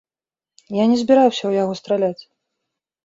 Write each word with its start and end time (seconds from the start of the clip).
Я 0.81 0.87
не 0.93 0.97
збіраўся 1.01 1.41
ў 1.45 1.51
яго 1.63 1.73
страляць. 1.81 2.23